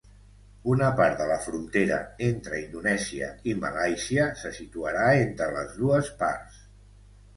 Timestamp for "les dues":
5.59-6.11